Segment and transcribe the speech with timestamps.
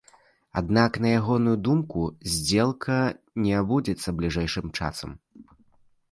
[0.59, 2.05] Аднак, на ягоную думку,
[2.35, 2.95] здзелка
[3.43, 5.13] не адбудзецца бліжэйшым часам.